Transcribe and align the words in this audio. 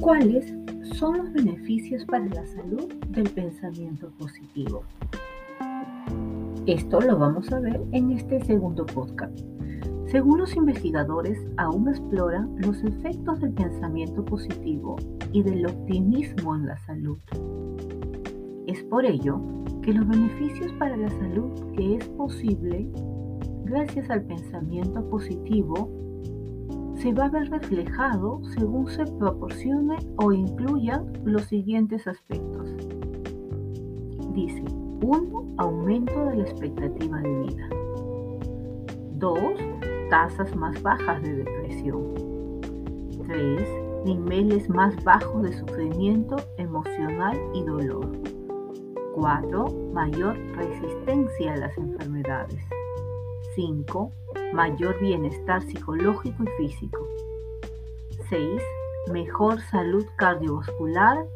¿Cuáles 0.00 0.54
son 0.94 1.18
los 1.18 1.32
beneficios 1.32 2.04
para 2.04 2.24
la 2.26 2.46
salud 2.46 2.86
del 3.08 3.28
pensamiento 3.30 4.10
positivo? 4.16 4.84
Esto 6.66 7.00
lo 7.00 7.18
vamos 7.18 7.52
a 7.52 7.58
ver 7.58 7.80
en 7.90 8.12
este 8.12 8.44
segundo 8.44 8.86
podcast. 8.86 9.36
Según 10.06 10.38
los 10.38 10.54
investigadores, 10.54 11.38
aún 11.56 11.88
exploran 11.88 12.54
los 12.58 12.82
efectos 12.84 13.40
del 13.40 13.52
pensamiento 13.52 14.24
positivo 14.24 14.96
y 15.32 15.42
del 15.42 15.66
optimismo 15.66 16.54
en 16.54 16.66
la 16.66 16.78
salud. 16.78 17.18
Es 18.68 18.84
por 18.84 19.04
ello 19.04 19.40
que 19.82 19.92
los 19.92 20.06
beneficios 20.06 20.72
para 20.74 20.96
la 20.96 21.10
salud 21.10 21.72
que 21.76 21.96
es 21.96 22.08
posible 22.10 22.88
gracias 23.64 24.08
al 24.10 24.22
pensamiento 24.22 25.04
positivo 25.10 25.90
se 26.98 27.12
va 27.12 27.26
a 27.26 27.30
ver 27.30 27.48
reflejado 27.50 28.40
según 28.56 28.88
se 28.88 29.04
proporcione 29.04 29.98
o 30.16 30.32
incluyan 30.32 31.12
los 31.24 31.42
siguientes 31.44 32.06
aspectos. 32.08 32.68
Dice, 34.34 34.64
1. 35.02 35.54
Aumento 35.58 36.26
de 36.26 36.36
la 36.36 36.42
expectativa 36.42 37.20
de 37.20 37.40
vida. 37.42 37.68
2. 39.14 39.38
Tasas 40.10 40.54
más 40.56 40.80
bajas 40.82 41.22
de 41.22 41.36
depresión. 41.36 42.14
3. 43.26 44.04
Niveles 44.04 44.68
más 44.68 44.94
bajos 45.04 45.42
de 45.42 45.52
sufrimiento 45.52 46.36
emocional 46.56 47.38
y 47.54 47.62
dolor. 47.62 48.10
4. 49.14 49.66
Mayor 49.92 50.36
resistencia 50.56 51.52
a 51.52 51.56
las 51.58 51.78
enfermedades. 51.78 52.77
5. 53.58 54.12
Mayor 54.52 55.00
bienestar 55.00 55.60
psicológico 55.62 56.44
y 56.44 56.68
físico. 56.68 57.04
6. 58.30 58.62
Mejor 59.12 59.60
salud 59.62 60.06
cardiovascular 60.16 61.26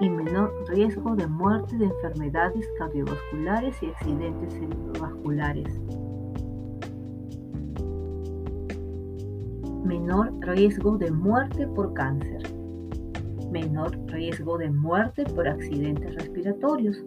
y 0.00 0.08
menor 0.08 0.50
riesgo 0.68 1.14
de 1.14 1.26
muerte 1.26 1.76
de 1.76 1.84
enfermedades 1.84 2.66
cardiovasculares 2.78 3.76
y 3.82 3.86
accidentes 3.88 4.54
cerebrovasculares. 4.54 5.78
Menor 9.84 10.32
riesgo 10.40 10.96
de 10.96 11.10
muerte 11.10 11.66
por 11.66 11.92
cáncer. 11.92 12.50
Menor 13.50 13.94
riesgo 14.06 14.56
de 14.56 14.70
muerte 14.70 15.24
por 15.24 15.46
accidentes 15.46 16.14
respiratorios 16.14 17.04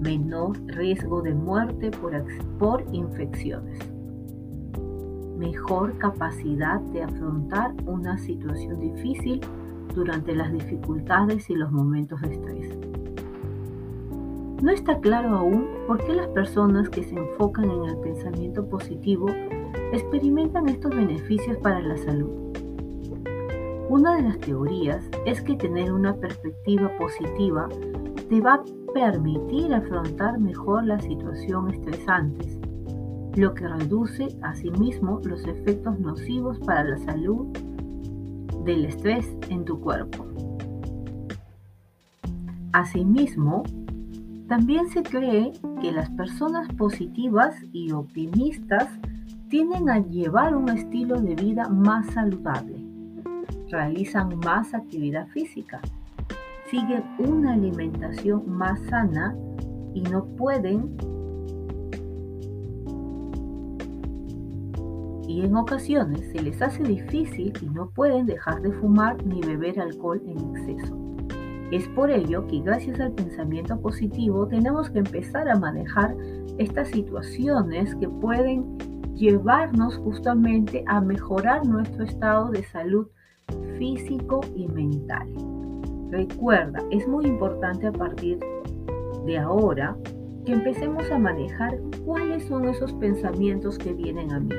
menor 0.00 0.56
riesgo 0.66 1.22
de 1.22 1.34
muerte 1.34 1.90
por, 1.90 2.12
por 2.58 2.84
infecciones, 2.92 3.78
mejor 5.38 5.96
capacidad 5.98 6.80
de 6.80 7.02
afrontar 7.02 7.74
una 7.86 8.18
situación 8.18 8.80
difícil 8.80 9.40
durante 9.94 10.34
las 10.34 10.52
dificultades 10.52 11.50
y 11.50 11.54
los 11.54 11.70
momentos 11.70 12.20
de 12.22 12.34
estrés. 12.34 12.78
No 14.62 14.70
está 14.70 15.00
claro 15.00 15.36
aún 15.36 15.66
por 15.86 16.04
qué 16.04 16.14
las 16.14 16.28
personas 16.28 16.90
que 16.90 17.02
se 17.02 17.16
enfocan 17.16 17.70
en 17.70 17.84
el 17.84 17.96
pensamiento 17.98 18.66
positivo 18.68 19.26
experimentan 19.92 20.68
estos 20.68 20.94
beneficios 20.94 21.56
para 21.58 21.80
la 21.80 21.96
salud. 21.96 22.28
Una 23.88 24.16
de 24.16 24.22
las 24.22 24.38
teorías 24.38 25.08
es 25.26 25.40
que 25.40 25.56
tener 25.56 25.92
una 25.92 26.14
perspectiva 26.14 26.90
positiva 26.98 27.68
te 28.28 28.40
va 28.40 28.62
permitir 28.92 29.72
afrontar 29.74 30.38
mejor 30.38 30.84
las 30.84 31.04
situaciones 31.04 31.74
estresantes, 31.78 32.58
lo 33.36 33.54
que 33.54 33.68
reduce 33.68 34.28
asimismo 34.42 35.20
los 35.24 35.44
efectos 35.46 35.98
nocivos 36.00 36.58
para 36.60 36.84
la 36.84 36.98
salud 36.98 37.46
del 38.64 38.84
estrés 38.86 39.36
en 39.48 39.64
tu 39.64 39.80
cuerpo. 39.80 40.26
Asimismo, 42.72 43.62
también 44.48 44.88
se 44.88 45.02
cree 45.02 45.52
que 45.80 45.92
las 45.92 46.10
personas 46.10 46.68
positivas 46.74 47.54
y 47.72 47.92
optimistas 47.92 48.88
tienden 49.48 49.90
a 49.90 49.98
llevar 49.98 50.56
un 50.56 50.68
estilo 50.68 51.20
de 51.20 51.34
vida 51.34 51.68
más 51.68 52.06
saludable, 52.12 52.76
realizan 53.68 54.38
más 54.44 54.74
actividad 54.74 55.26
física, 55.28 55.80
siguen 56.70 57.04
una 57.18 57.54
alimentación 57.54 58.48
más 58.48 58.80
sana 58.88 59.36
y 59.92 60.02
no 60.02 60.24
pueden 60.36 60.96
y 65.26 65.42
en 65.42 65.56
ocasiones 65.56 66.28
se 66.32 66.42
les 66.42 66.60
hace 66.60 66.82
difícil 66.82 67.52
y 67.60 67.66
no 67.66 67.90
pueden 67.90 68.26
dejar 68.26 68.62
de 68.62 68.72
fumar 68.72 69.24
ni 69.24 69.40
beber 69.40 69.78
alcohol 69.78 70.20
en 70.26 70.56
exceso. 70.56 70.96
Es 71.70 71.86
por 71.88 72.10
ello 72.10 72.46
que 72.48 72.60
gracias 72.60 72.98
al 72.98 73.12
pensamiento 73.12 73.80
positivo 73.80 74.48
tenemos 74.48 74.90
que 74.90 74.98
empezar 74.98 75.48
a 75.48 75.56
manejar 75.56 76.16
estas 76.58 76.88
situaciones 76.88 77.94
que 77.96 78.08
pueden 78.08 78.76
llevarnos 79.14 79.96
justamente 79.98 80.82
a 80.88 81.00
mejorar 81.00 81.64
nuestro 81.64 82.04
estado 82.04 82.50
de 82.50 82.64
salud 82.64 83.06
físico 83.78 84.40
y 84.56 84.66
mental. 84.66 85.28
Recuerda, 86.10 86.82
es 86.90 87.06
muy 87.06 87.26
importante 87.26 87.86
a 87.86 87.92
partir 87.92 88.38
de 89.26 89.38
ahora 89.38 89.96
que 90.44 90.52
empecemos 90.52 91.08
a 91.10 91.18
manejar 91.18 91.78
cuáles 92.04 92.44
son 92.46 92.68
esos 92.68 92.92
pensamientos 92.94 93.78
que 93.78 93.92
vienen 93.92 94.32
a 94.32 94.40
mí. 94.40 94.54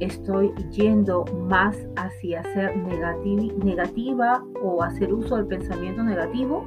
Estoy 0.00 0.52
yendo 0.72 1.24
más 1.48 1.76
hacia 1.96 2.42
ser 2.52 2.76
negativa 2.76 4.44
o 4.62 4.82
hacer 4.82 5.14
uso 5.14 5.36
del 5.36 5.46
pensamiento 5.46 6.02
negativo 6.02 6.64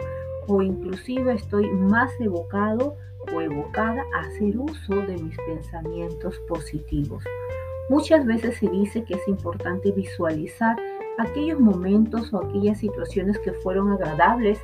o 0.48 0.62
inclusive 0.62 1.34
estoy 1.34 1.70
más 1.70 2.12
evocado 2.20 2.96
o 3.36 3.42
evocada 3.42 4.04
a 4.16 4.22
hacer 4.22 4.58
uso 4.58 4.96
de 4.96 5.18
mis 5.18 5.38
pensamientos 5.46 6.40
positivos. 6.48 7.24
Muchas 7.90 8.26
veces 8.26 8.58
se 8.58 8.68
dice 8.68 9.04
que 9.04 9.16
es 9.16 9.28
importante 9.28 9.92
visualizar 9.92 10.76
aquellos 11.18 11.60
momentos 11.60 12.34
o 12.34 12.40
aquellas 12.40 12.80
situaciones 12.80 13.40
que 13.40 13.54
fueron 13.54 13.92
agradables 13.92 14.60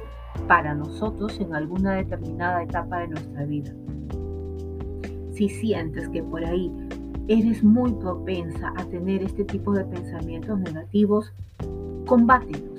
para 0.48 0.74
nosotros 0.74 1.40
en 1.40 1.54
alguna 1.54 1.96
determinada 1.96 2.64
etapa 2.64 3.00
de 3.00 3.10
nuestra 3.10 3.46
vida. 3.46 3.74
Si 5.34 5.50
sientes 5.50 6.08
que 6.10 6.24
por 6.24 6.44
ahí 6.44 6.72
eres 7.28 7.64
muy 7.64 7.92
propensa 7.94 8.74
a 8.78 8.86
tener 8.86 9.24
este 9.24 9.46
tipo 9.46 9.74
de 9.74 9.86
pensamientos 9.86 10.60
negativos, 10.60 11.34
combátelos 12.06 12.72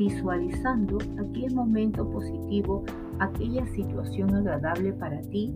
visualizando 0.00 0.96
aquel 1.18 1.54
momento 1.54 2.08
positivo, 2.10 2.82
aquella 3.18 3.66
situación 3.66 4.34
agradable 4.34 4.94
para 4.94 5.20
ti, 5.20 5.54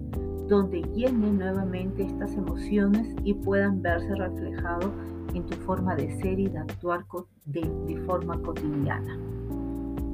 donde 0.49 0.83
llenen 0.95 1.39
nuevamente 1.39 2.05
estas 2.05 2.35
emociones 2.35 3.15
y 3.25 3.35
puedan 3.35 3.81
verse 3.81 4.15
reflejados 4.15 4.91
en 5.35 5.45
tu 5.47 5.57
forma 5.63 5.95
de 5.97 6.11
ser 6.21 6.39
y 6.39 6.49
de 6.49 6.59
actuar 6.59 7.05
de, 7.47 8.03
forma 8.07 8.41
cotidiana. 8.43 9.19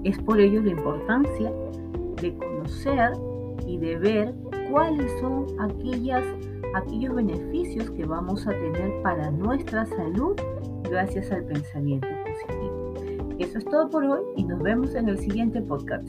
Es 0.05 0.19
por 0.19 0.41
ello 0.41 0.63
la 0.63 0.71
importancia 0.71 1.53
de 2.21 2.35
conocer 2.35 3.13
y 3.67 3.79
de 3.79 3.99
ver 3.99 4.35
cuáles 4.71 5.11
son 5.21 5.47
aquellas, 5.59 6.25
aquellos 6.75 7.15
beneficios 7.15 7.91
que 7.91 8.05
vamos 8.05 8.47
a 8.47 8.51
tener 8.51 9.03
para 9.03 9.31
nuestra 9.31 9.85
salud 9.87 10.37
gracias 10.85 11.31
al 11.33 11.45
pensamiento 11.45 12.09
positivo. 12.25 12.95
Eso 13.39 13.59
es 13.59 13.65
todo 13.65 13.91
por 13.91 14.05
hoy 14.05 14.21
y 14.37 14.45
nos 14.45 14.63
vemos 14.63 14.95
en 14.95 15.09
el 15.09 15.19
siguiente 15.19 15.61
podcast. 15.61 16.09